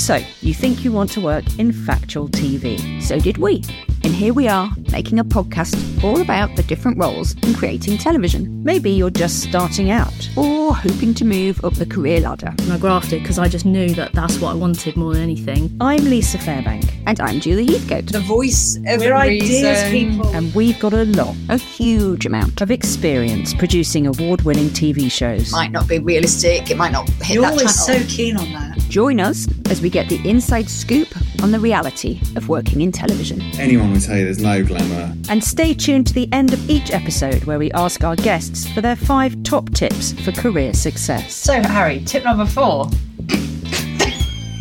[0.00, 3.02] So, you think you want to work in factual TV.
[3.02, 3.62] So did we.
[4.02, 8.62] And here we are, making a podcast all about the different roles in creating television.
[8.64, 12.54] Maybe you're just starting out or hoping to move up the career ladder.
[12.60, 15.76] And I grafted because I just knew that that's what I wanted more than anything.
[15.82, 16.90] I'm Lisa Fairbank.
[17.06, 18.06] And I'm Julie Heathcote.
[18.06, 20.12] The voice of We're ideas reason.
[20.12, 20.34] people.
[20.34, 25.52] And we've got a lot, a huge amount of experience producing award winning TV shows.
[25.52, 26.70] Might not be realistic.
[26.70, 28.00] It might not hit You're that always channel.
[28.02, 28.78] so keen on that.
[28.88, 31.08] Join us as we get the inside scoop
[31.42, 33.40] on the reality of working in television.
[33.58, 35.14] Anyone would tell you there's no glamour.
[35.28, 38.80] And stay tuned to the end of each episode where we ask our guests for
[38.80, 41.34] their five top tips for career success.
[41.34, 42.88] So, Harry, tip number four.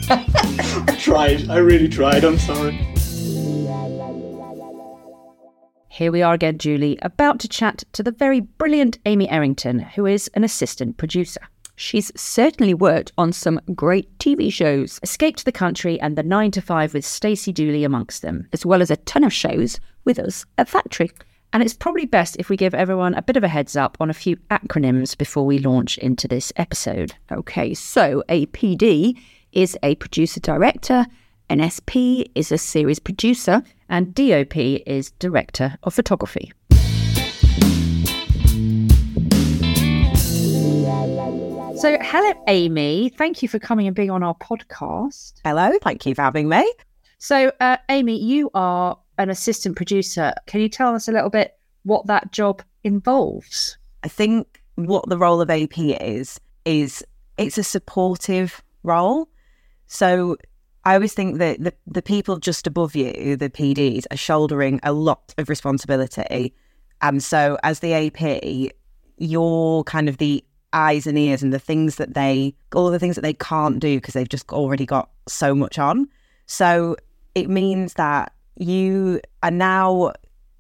[0.10, 1.50] I tried.
[1.50, 2.24] I really tried.
[2.24, 2.74] I'm sorry.
[5.88, 10.06] Here we are again, Julie, about to chat to the very brilliant Amy Errington, who
[10.06, 11.42] is an assistant producer.
[11.80, 16.62] She's certainly worked on some great TV shows, Escape the Country and The 9 to
[16.62, 20.46] 5 with Stacey Dooley amongst them, as well as a ton of shows with us
[20.58, 21.10] at Factory.
[21.54, 24.10] And it's probably best if we give everyone a bit of a heads up on
[24.10, 27.14] a few acronyms before we launch into this episode.
[27.32, 29.18] Okay, so a PD
[29.54, 31.06] is a producer director,
[31.50, 36.52] an SP is a series producer, and DOP is director of photography.
[41.80, 43.08] So, hello, Amy.
[43.08, 45.36] Thank you for coming and being on our podcast.
[45.46, 46.70] Hello, thank you for having me.
[47.20, 50.34] So, uh, Amy, you are an assistant producer.
[50.46, 53.78] Can you tell us a little bit what that job involves?
[54.04, 57.02] I think what the role of AP is is
[57.38, 59.30] it's a supportive role.
[59.88, 60.36] So
[60.84, 64.92] I always think that the, the people just above you, the PDs, are shouldering a
[64.92, 66.54] lot of responsibility.
[67.02, 68.74] And so as the AP,
[69.18, 73.16] you're kind of the eyes and ears and the things that they all the things
[73.16, 76.08] that they can't do because they've just already got so much on.
[76.46, 76.96] So
[77.36, 80.14] it means that you are now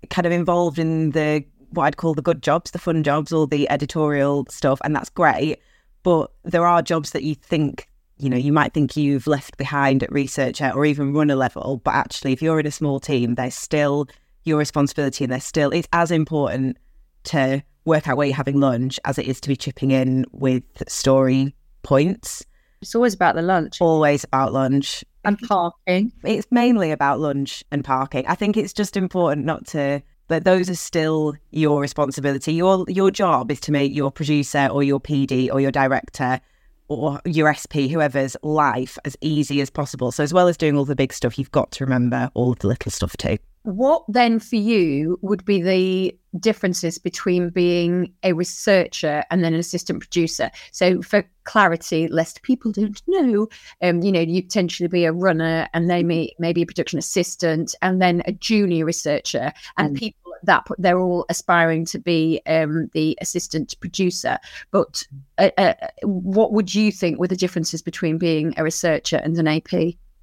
[0.09, 3.45] kind of involved in the what I'd call the good jobs, the fun jobs, all
[3.45, 5.59] the editorial stuff, and that's great.
[6.03, 7.87] But there are jobs that you think,
[8.17, 11.93] you know, you might think you've left behind at researcher or even runner level, but
[11.93, 14.08] actually, if you're in a small team, there's still
[14.43, 16.77] your responsibility, and there's still it's as important
[17.25, 20.64] to work out where you're having lunch as it is to be chipping in with
[20.88, 22.45] story points.
[22.82, 25.04] It's always about the lunch Always about lunch.
[25.26, 26.14] and parking.
[26.23, 28.26] It's mainly about lunch and parking.
[28.28, 32.54] I think it's just important not to that those are still your responsibility.
[32.54, 36.39] Your your job is to make your producer or your PD or your director
[36.88, 40.11] or your SP, whoever's life as easy as possible.
[40.11, 42.60] So as well as doing all the big stuff, you've got to remember all of
[42.60, 43.38] the little stuff too.
[43.69, 49.59] What then for you would be the differences between being a researcher and then an
[49.59, 50.49] assistant producer?
[50.71, 53.47] So for clarity, lest people don't know,
[53.83, 57.75] um, you know, you potentially be a runner and they may maybe a production assistant
[57.83, 59.99] and then a junior researcher and Mm.
[59.99, 64.37] people at that point they're all aspiring to be um, the assistant producer.
[64.71, 65.03] But
[65.37, 69.47] uh, uh, what would you think were the differences between being a researcher and an
[69.47, 69.73] AP?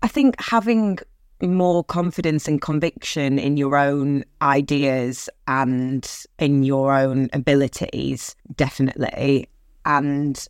[0.02, 0.98] I think having
[1.42, 9.48] more confidence and conviction in your own ideas and in your own abilities, definitely.
[9.84, 10.46] And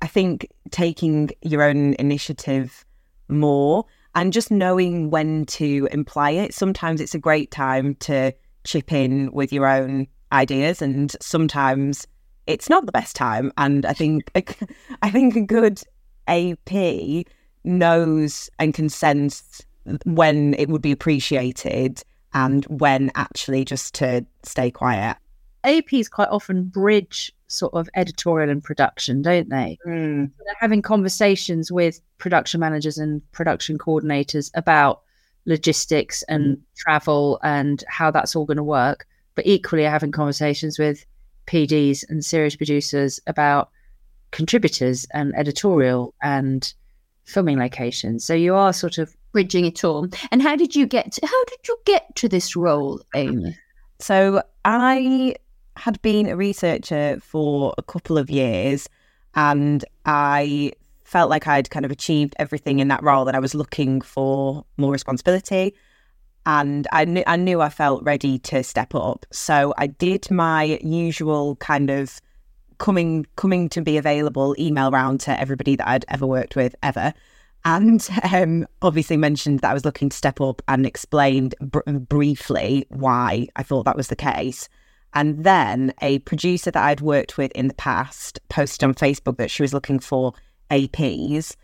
[0.00, 2.84] I think taking your own initiative
[3.28, 6.54] more and just knowing when to imply it.
[6.54, 8.32] Sometimes it's a great time to
[8.64, 12.06] chip in with your own ideas, and sometimes
[12.46, 13.52] it's not the best time.
[13.56, 14.30] And I think
[15.02, 15.80] I think a good
[16.26, 17.26] AP
[17.64, 19.62] knows and can sense
[20.04, 22.02] when it would be appreciated
[22.32, 25.16] and when actually just to stay quiet.
[25.64, 29.78] APs quite often bridge sort of editorial and production, don't they?
[29.84, 30.26] Hmm.
[30.44, 35.02] They're having conversations with production managers and production coordinators about
[35.46, 36.62] logistics and hmm.
[36.76, 39.06] travel and how that's all going to work.
[39.34, 41.04] But equally, are having conversations with
[41.46, 43.70] PDs and series producers about
[44.30, 46.72] contributors and editorial and
[47.24, 48.24] filming locations.
[48.24, 50.08] So you are sort of bridging it all.
[50.30, 51.12] And how did you get?
[51.12, 53.56] To, how did you get to this role, Amy?
[53.98, 55.34] So I
[55.76, 58.88] had been a researcher for a couple of years
[59.34, 60.72] and I
[61.04, 64.64] felt like I'd kind of achieved everything in that role that I was looking for
[64.76, 65.74] more responsibility
[66.46, 69.26] and I knew I knew I felt ready to step up.
[69.30, 72.20] So I did my usual kind of
[72.78, 77.12] coming coming to be available email round to everybody that I'd ever worked with ever
[77.64, 82.86] and um, obviously mentioned that I was looking to step up and explained br- briefly
[82.88, 84.68] why I thought that was the case.
[85.12, 89.50] And then a producer that I'd worked with in the past posted on Facebook that
[89.50, 90.34] she was looking for
[90.70, 91.56] APs.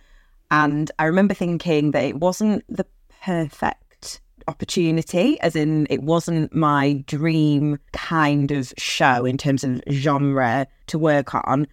[0.50, 2.86] And I remember thinking that it wasn't the
[3.22, 10.66] perfect opportunity, as in, it wasn't my dream kind of show in terms of genre
[10.88, 11.66] to work on.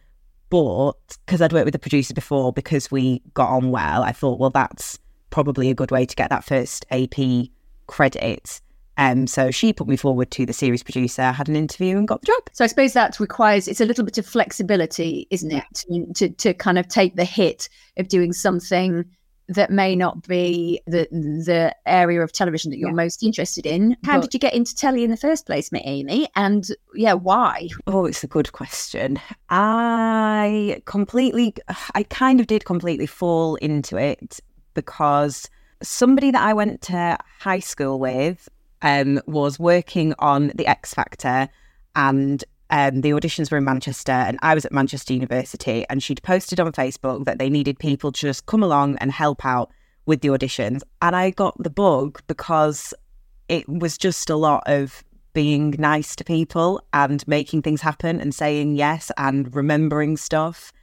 [0.53, 4.37] But because I'd worked with the producer before, because we got on well, I thought,
[4.37, 4.99] well, that's
[5.31, 7.47] probably a good way to get that first AP
[7.87, 8.61] credit.
[8.95, 12.21] Um, so she put me forward to the series producer, had an interview, and got
[12.21, 12.43] the job.
[12.51, 16.29] So I suppose that requires it's a little bit of flexibility, isn't it, to, to
[16.29, 17.67] to kind of take the hit
[17.97, 19.05] of doing something
[19.49, 23.97] that may not be the the area of television that you're most interested in.
[24.03, 26.27] How But- did you get into telly in the first place, Ma- Amy?
[26.35, 27.69] And yeah, why?
[27.87, 29.19] Oh, it's a good question.
[29.49, 31.55] I completely,
[31.95, 34.39] I kind of did completely fall into it
[34.73, 35.49] because
[35.81, 38.47] somebody that I went to high school with
[38.81, 41.49] um, was working on The X Factor
[41.95, 46.23] and um, the auditions were in Manchester and I was at Manchester University and she'd
[46.23, 49.69] posted on Facebook that they needed people to just come along and help out
[50.07, 50.81] with the auditions.
[50.99, 52.91] And I got the bug because
[53.47, 55.03] it was just a lot of
[55.33, 60.73] being nice to people and making things happen and saying yes and remembering stuff.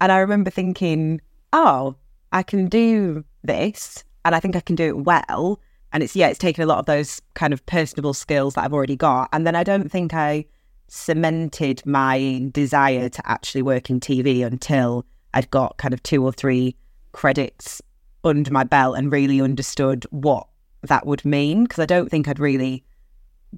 [0.00, 1.20] And I remember thinking,
[1.52, 1.96] oh,
[2.30, 5.58] I can do this and I think I can do it well.
[5.92, 8.72] And it's, yeah, it's taken a lot of those kind of personable skills that I've
[8.72, 9.30] already got.
[9.32, 10.44] And then I don't think I
[10.88, 16.32] cemented my desire to actually work in TV until I'd got kind of two or
[16.32, 16.76] three
[17.12, 17.82] credits
[18.22, 20.46] under my belt and really understood what
[20.82, 21.64] that would mean.
[21.64, 22.84] Because I don't think I'd really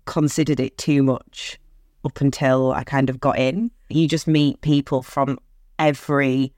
[0.04, 1.58] considered it too much
[2.04, 3.70] up until I kind of got in.
[3.88, 5.38] You just meet people from
[5.78, 6.52] every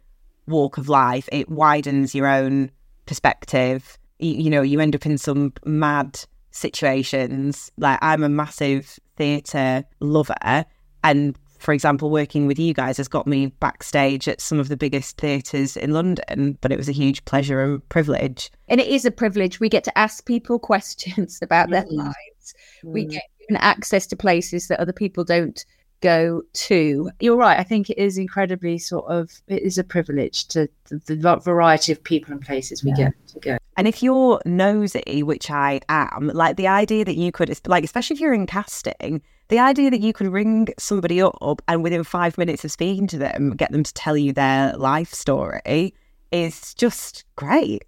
[0.46, 1.28] walk of life.
[1.32, 2.70] It widens your own
[3.06, 3.98] perspective.
[4.18, 6.20] You, you know, you end up in some mad
[6.50, 7.70] situations.
[7.76, 10.64] Like I'm a massive theatre lover
[11.04, 14.76] and for example, working with you guys has got me backstage at some of the
[14.76, 18.50] biggest theatres in London, but it was a huge pleasure and privilege.
[18.68, 19.58] And it is a privilege.
[19.58, 21.96] We get to ask people questions about their mm.
[21.96, 22.54] lives.
[22.84, 23.10] We mm.
[23.10, 23.22] get
[23.56, 25.64] access to places that other people don't
[26.00, 27.10] go to.
[27.20, 27.58] You're right.
[27.58, 31.92] I think it is incredibly sort of it is a privilege to the, the variety
[31.92, 33.58] of people and places we get to go.
[33.76, 38.14] And if you're nosy, which I am, like the idea that you could, like, especially
[38.14, 42.36] if you're in casting, the idea that you could ring somebody up and within five
[42.36, 45.94] minutes of speaking to them, get them to tell you their life story
[46.32, 47.84] is just great.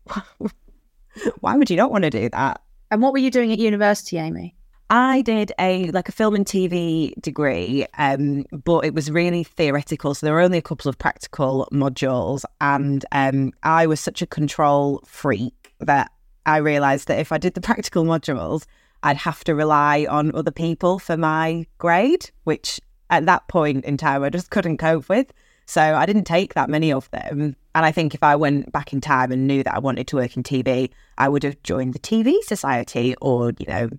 [1.41, 2.63] Why would you not want to do that?
[2.91, 4.55] And what were you doing at university, Amy?
[4.93, 10.15] I did a like a film and TV degree, um, but it was really theoretical.
[10.15, 14.27] So there were only a couple of practical modules, and um, I was such a
[14.27, 16.11] control freak that
[16.45, 18.67] I realised that if I did the practical modules,
[19.05, 23.97] I'd have to rely on other people for my grade, which at that point in
[23.97, 25.33] time I just couldn't cope with.
[25.67, 27.55] So I didn't take that many of them.
[27.77, 30.17] And I think if I went back in time and knew that I wanted to
[30.17, 33.91] work in TV, I would have joined the TV Society or, you know,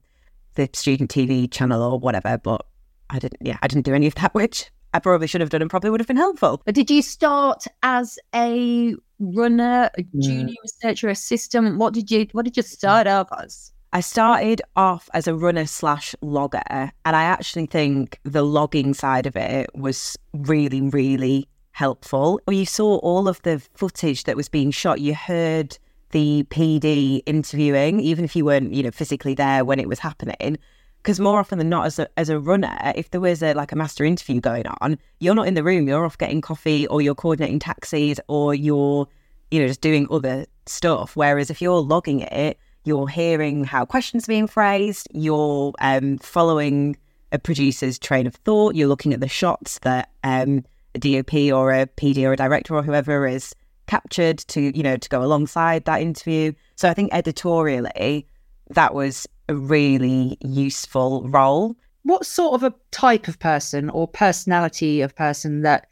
[0.56, 2.38] the student TV channel or whatever.
[2.38, 2.66] But
[3.10, 5.62] I didn't, yeah, I didn't do any of that, which I probably should have done
[5.62, 6.62] and probably would have been helpful.
[6.66, 10.22] But did you start as a runner, a mm.
[10.22, 11.78] junior researcher, assistant?
[11.78, 13.72] What did you What did you start off as?
[13.94, 19.26] I started off as a runner slash logger, and I actually think the logging side
[19.26, 22.40] of it was really, really helpful.
[22.50, 25.02] You saw all of the footage that was being shot.
[25.02, 25.78] You heard
[26.12, 30.58] the PD interviewing, even if you weren't, you know, physically there when it was happening.
[31.02, 33.72] Because more often than not, as a as a runner, if there was a like
[33.72, 35.88] a master interview going on, you're not in the room.
[35.88, 39.08] You're off getting coffee, or you're coordinating taxis, or you're,
[39.50, 41.16] you know, just doing other stuff.
[41.16, 45.08] Whereas if you're logging it, you're hearing how questions are being phrased.
[45.12, 46.98] You're um, following
[47.32, 48.76] a producer's train of thought.
[48.76, 52.76] You're looking at the shots that um, a DOP or a PD or a director
[52.76, 53.56] or whoever is
[53.92, 56.54] captured to, you know, to go alongside that interview.
[56.78, 58.26] So I think editorially,
[58.70, 61.76] that was a really useful role.
[62.04, 65.88] What sort of a type of person or personality of person that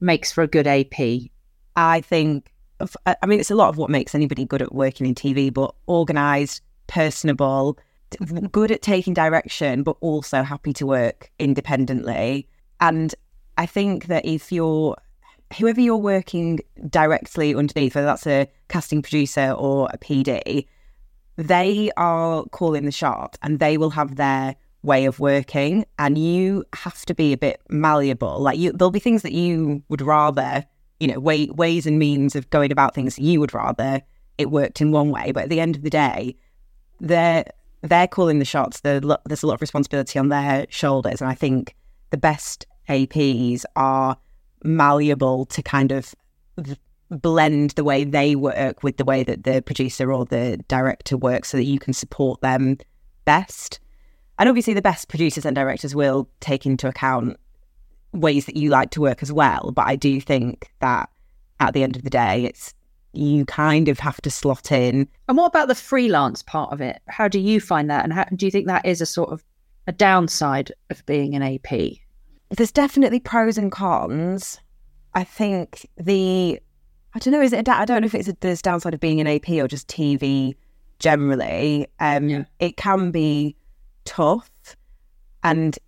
[0.00, 1.30] makes for a good AP?
[1.76, 2.52] I think,
[3.06, 5.72] I mean, it's a lot of what makes anybody good at working in TV, but
[5.86, 7.78] organized, personable,
[8.50, 12.48] good at taking direction, but also happy to work independently.
[12.80, 13.14] And
[13.56, 14.96] I think that if you're,
[15.58, 20.66] whoever you're working directly underneath, whether that's a casting producer or a PD,
[21.36, 25.84] they are calling the shot and they will have their way of working.
[25.98, 28.40] And you have to be a bit malleable.
[28.40, 30.64] Like you there'll be things that you would rather
[31.00, 34.00] you know way, ways and means of going about things you would rather
[34.38, 35.32] it worked in one way.
[35.32, 36.36] But at the end of the day
[37.00, 37.44] they're
[37.82, 38.80] they're calling the shots.
[38.80, 41.20] There's a lot of responsibility on their shoulders.
[41.20, 41.74] And i think
[42.10, 44.16] the best aps are
[44.66, 46.14] malleable to kind of
[47.10, 51.50] blend the way they work with the way that the producer or the director works
[51.50, 52.78] so that you can support them
[53.24, 53.80] best.
[54.38, 57.38] And obviously, the best producers and directors will take into account
[58.12, 59.72] ways that you like to work as well.
[59.74, 61.08] But I do think that
[61.60, 62.74] at the end of the day, it's
[63.12, 65.08] you kind of have to slot in.
[65.28, 67.00] And what about the freelance part of it?
[67.08, 68.04] How do you find that?
[68.04, 69.42] And how, do you think that is a sort of
[69.86, 71.98] a downside of being an AP?
[72.50, 74.60] There's definitely pros and cons.
[75.14, 76.60] I think the
[77.14, 77.40] I don't know.
[77.40, 77.66] Is it?
[77.66, 79.88] A I don't know if it's a, there's downside of being an AP or just
[79.88, 80.54] TV
[80.98, 81.86] generally.
[81.98, 82.44] Um, Yeah.
[82.58, 83.56] It can be
[84.04, 84.50] tough,
[85.42, 85.78] and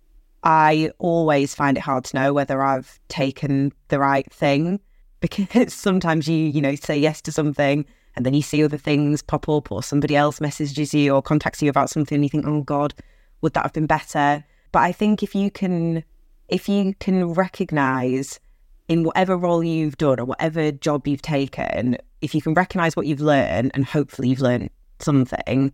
[0.43, 4.79] I always find it hard to know whether I've taken the right thing
[5.19, 7.85] because sometimes you you know say yes to something
[8.15, 11.61] and then you see other things pop up or somebody else messages you or contacts
[11.61, 12.93] you about something and you think oh god
[13.41, 16.03] would that have been better but i think if you can
[16.49, 18.39] if you can recognize
[18.87, 23.05] in whatever role you've done or whatever job you've taken if you can recognize what
[23.05, 25.71] you've learned and hopefully you've learned something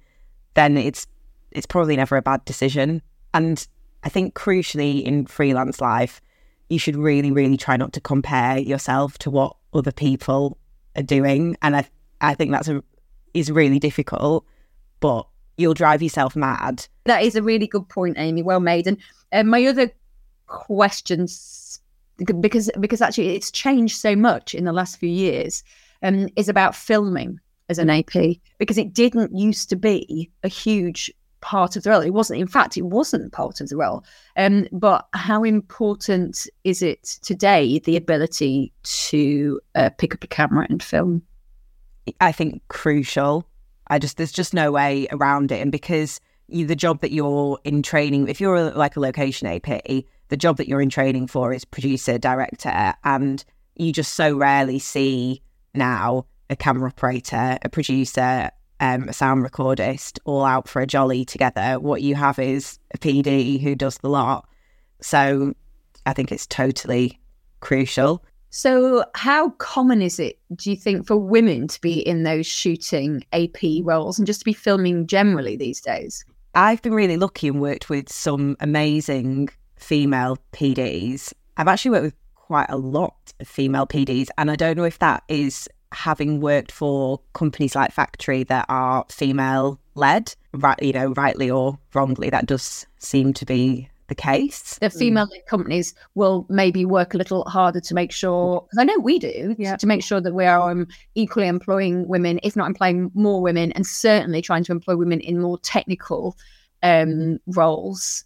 [0.53, 1.07] then it's
[1.51, 3.01] it's probably never a bad decision
[3.33, 3.67] and
[4.03, 6.21] i think crucially in freelance life
[6.69, 10.57] you should really really try not to compare yourself to what other people
[10.95, 11.87] are doing and i
[12.21, 12.83] i think that's a
[13.33, 14.45] is really difficult
[14.99, 15.27] but
[15.57, 18.41] you'll drive yourself mad That is a really good point, Amy.
[18.41, 18.87] Well made.
[18.87, 18.97] And
[19.31, 19.91] uh, my other
[20.47, 21.79] questions,
[22.25, 25.63] because because actually it's changed so much in the last few years,
[26.03, 31.11] um, is about filming as an AP because it didn't used to be a huge
[31.45, 32.01] part of the role.
[32.01, 32.41] It wasn't.
[32.41, 34.03] In fact, it wasn't part of the role.
[34.35, 37.79] Um, but how important is it today?
[37.79, 41.21] The ability to uh, pick up a camera and film.
[42.19, 43.47] I think crucial.
[43.87, 47.59] I just there's just no way around it, and because you, the job that you're
[47.63, 49.83] in training, if you're like a location AP,
[50.29, 53.43] the job that you're in training for is producer, director, and
[53.75, 55.41] you just so rarely see
[55.73, 61.25] now a camera operator, a producer, um, a sound recordist all out for a jolly
[61.25, 61.79] together.
[61.79, 64.47] What you have is a PD who does the lot.
[65.01, 65.53] So
[66.05, 67.19] I think it's totally
[67.59, 68.23] crucial.
[68.51, 73.25] So, how common is it, do you think, for women to be in those shooting
[73.33, 76.23] AP roles and just to be filming generally these days?
[76.53, 81.33] I've been really lucky and worked with some amazing female PDs.
[81.57, 84.99] I've actually worked with quite a lot of female PDs, and I don't know if
[84.99, 90.81] that is having worked for companies like Factory that are female led, right?
[90.81, 94.77] You know, rightly or wrongly, that does seem to be the case.
[94.79, 98.99] The female companies will maybe work a little harder to make sure, because I know
[98.99, 103.11] we do, to make sure that we are um, equally employing women, if not employing
[103.15, 106.37] more women, and certainly trying to employ women in more technical
[106.83, 108.25] um, roles.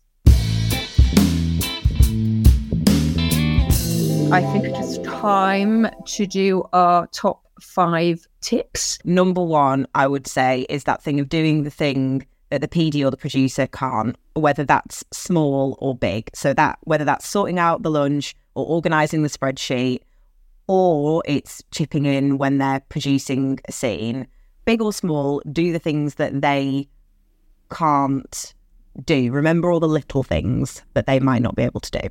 [4.32, 9.00] I think it is time to do our top five tips.
[9.04, 13.04] Number one, I would say, is that thing of doing the thing that the PD
[13.04, 16.30] or the producer can't, whether that's small or big.
[16.36, 20.02] So that whether that's sorting out the lunch or organising the spreadsheet,
[20.68, 24.28] or it's chipping in when they're producing a scene,
[24.66, 26.88] big or small, do the things that they
[27.72, 28.54] can't
[29.04, 29.32] do.
[29.32, 32.10] Remember all the little things that they might not be able to do.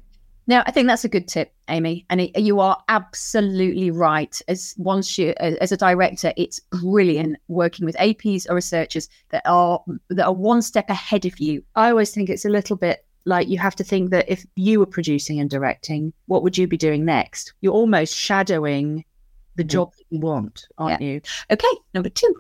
[0.49, 4.41] Now, I think that's a good tip, Amy, and it, you are absolutely right.
[4.49, 9.81] As once you, as a director, it's brilliant working with APs or researchers that are
[10.09, 11.63] that are one step ahead of you.
[11.75, 14.81] I always think it's a little bit like you have to think that if you
[14.81, 17.53] were producing and directing, what would you be doing next?
[17.61, 19.05] You're almost shadowing
[19.57, 19.69] the mm.
[19.69, 21.21] job that you want, aren't you?
[21.51, 22.35] Okay, number two.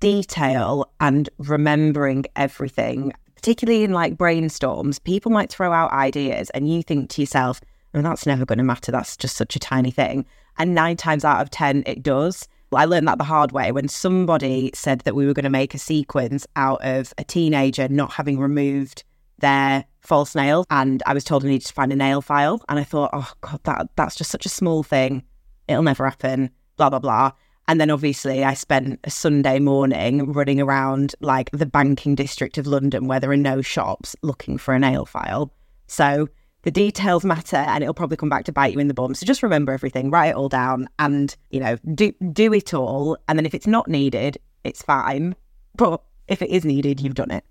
[0.00, 6.82] detail and remembering everything, particularly in like brainstorms, people might throw out ideas and you
[6.82, 7.62] think to yourself,
[7.94, 8.92] oh, that's never going to matter.
[8.92, 10.26] That's just such a tiny thing.
[10.58, 12.46] And nine times out of 10, it does.
[12.70, 15.74] I learned that the hard way when somebody said that we were going to make
[15.74, 19.04] a sequence out of a teenager not having removed
[19.38, 20.66] their false nail.
[20.68, 22.62] And I was told I needed to find a nail file.
[22.68, 25.22] And I thought, oh, God, that, that's just such a small thing.
[25.66, 27.32] It'll never happen, blah, blah, blah.
[27.68, 32.66] And then obviously, I spent a Sunday morning running around like the banking district of
[32.66, 35.52] London where there are no shops looking for a nail file.
[35.86, 36.28] So
[36.62, 39.14] the details matter and it'll probably come back to bite you in the bum.
[39.14, 43.16] So just remember everything, write it all down and, you know, do do it all.
[43.28, 45.36] And then if it's not needed, it's fine.
[45.76, 47.44] But if it is needed, you've done it.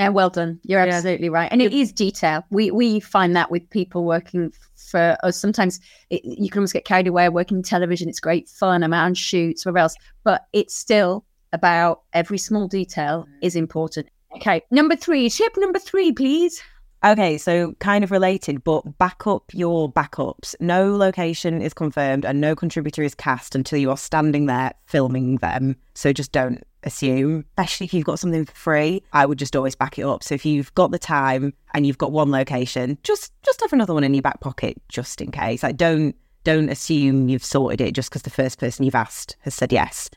[0.00, 0.58] Yeah, well done.
[0.64, 2.42] You're absolutely right, and it is detail.
[2.48, 5.36] We we find that with people working for us.
[5.36, 5.78] Sometimes
[6.08, 8.08] it, you can almost get carried away working in television.
[8.08, 8.82] It's great fun.
[8.82, 14.08] I'm out on shoots, whatever else, but it's still about every small detail is important.
[14.36, 15.28] Okay, number three.
[15.28, 16.62] Tip number three, please.
[17.02, 20.54] Okay, so kind of related, but back up your backups.
[20.60, 25.36] No location is confirmed and no contributor is cast until you are standing there filming
[25.38, 25.76] them.
[25.94, 29.02] So just don't assume, especially if you've got something for free.
[29.14, 30.22] I would just always back it up.
[30.22, 33.94] So if you've got the time and you've got one location, just just have another
[33.94, 35.62] one in your back pocket just in case.
[35.62, 36.14] Like don't
[36.44, 40.10] don't assume you've sorted it just because the first person you've asked has said yes.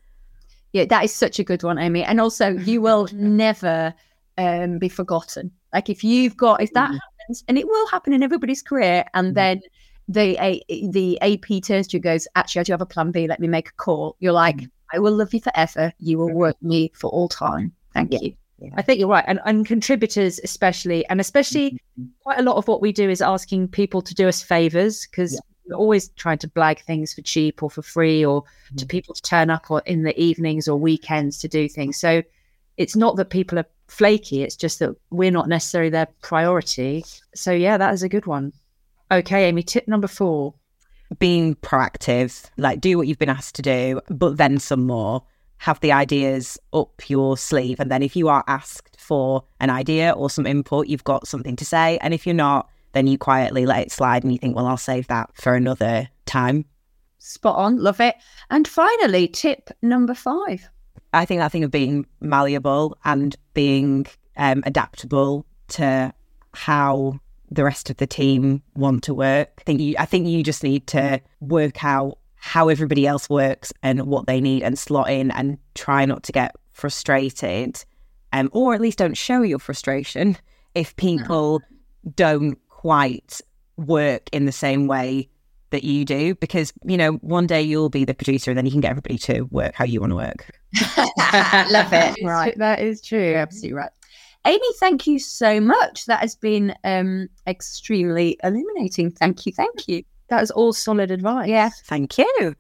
[0.74, 2.04] Yeah, that is such a good one, Amy.
[2.04, 3.94] And also, you will never
[4.38, 5.52] um, be forgotten.
[5.74, 7.00] Like if you've got, if that mm.
[7.20, 9.36] happens, and it will happen in everybody's career, and mm.
[9.36, 9.62] then
[10.08, 13.12] the A, the AP turns to you and goes, actually, I do have a plan
[13.12, 13.28] B.
[13.28, 14.16] Let me make a call.
[14.20, 14.70] You're like, mm.
[14.94, 15.92] I will love you forever.
[16.00, 17.74] You will work me for all time.
[17.94, 18.36] Thank you.
[18.76, 22.06] I think you're right, and and contributors especially, and especially mm-hmm.
[22.22, 25.40] quite a lot of what we do is asking people to do us favors because
[25.68, 28.44] we're always trying to blag things for cheap or for free, or
[28.78, 31.98] to people to turn up or in the evenings or weekends to do things.
[31.98, 32.24] So
[32.78, 37.04] it's not that people are flaky; it's just that we're not necessarily their priority.
[37.36, 38.54] So yeah, that is a good one.
[39.12, 39.64] Okay, Amy.
[39.64, 40.54] Tip number four.
[41.20, 45.24] being proactive, like do what you've been asked to do, but then some more.
[45.58, 47.80] Have the ideas up your sleeve.
[47.80, 51.56] And then if you are asked for an idea or some input, you've got something
[51.56, 51.98] to say.
[52.02, 54.76] And if you're not, then you quietly let it slide and you think, well, I'll
[54.76, 56.66] save that for another time.
[57.20, 58.16] Spot on, love it.
[58.50, 60.68] And finally, tip number five.
[61.14, 64.06] I think that thing of being malleable and being
[64.38, 66.14] um, adaptable to
[66.54, 67.20] how
[67.52, 69.50] the rest of the team want to work.
[69.60, 73.72] I think you I think you just need to work out how everybody else works
[73.84, 77.84] and what they need and slot in and try not to get frustrated.
[78.34, 80.36] Um, or at least don't show your frustration
[80.74, 81.62] if people
[82.16, 83.40] don't quite
[83.78, 85.30] work in the same way
[85.70, 88.72] that you do because you know one day you'll be the producer and then you
[88.72, 90.52] can get everybody to work how you want to work
[91.72, 92.24] Love it.
[92.24, 93.36] Right, that is true.
[93.36, 93.92] Absolutely right.
[94.46, 96.06] Amy, thank you so much.
[96.06, 99.12] That has been um, extremely illuminating.
[99.12, 100.04] Thank you, thank you.
[100.28, 101.48] That was all solid advice.
[101.48, 101.70] Yeah.
[101.86, 102.56] thank you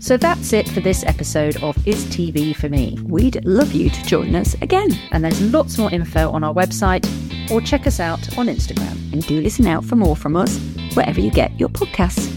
[0.00, 2.96] So that's it for this episode of Is TV for Me.
[3.04, 4.90] We'd love you to join us again.
[5.10, 7.06] And there's lots more info on our website
[7.50, 9.12] or check us out on Instagram.
[9.12, 10.58] And do listen out for more from us
[10.94, 12.34] wherever you get your podcasts.